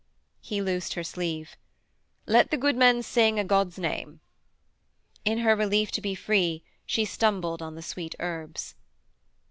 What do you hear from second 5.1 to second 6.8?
In her relief to be free